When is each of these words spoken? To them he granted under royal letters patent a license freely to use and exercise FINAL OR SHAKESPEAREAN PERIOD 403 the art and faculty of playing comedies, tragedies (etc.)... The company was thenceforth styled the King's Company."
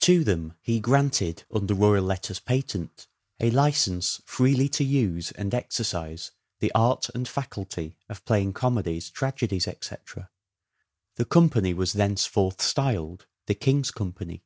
To 0.00 0.24
them 0.24 0.52
he 0.60 0.78
granted 0.78 1.44
under 1.50 1.72
royal 1.72 2.04
letters 2.04 2.38
patent 2.38 3.06
a 3.40 3.50
license 3.50 4.20
freely 4.26 4.68
to 4.68 4.84
use 4.84 5.30
and 5.32 5.54
exercise 5.54 6.32
FINAL 6.58 6.72
OR 6.78 6.92
SHAKESPEAREAN 6.98 7.24
PERIOD 7.24 7.28
403 7.28 7.84
the 7.86 7.86
art 7.86 7.86
and 7.86 7.94
faculty 7.96 7.98
of 8.10 8.24
playing 8.26 8.52
comedies, 8.52 9.08
tragedies 9.08 9.66
(etc.)... 9.66 10.28
The 11.14 11.24
company 11.24 11.72
was 11.72 11.94
thenceforth 11.94 12.60
styled 12.60 13.24
the 13.46 13.54
King's 13.54 13.90
Company." 13.90 14.44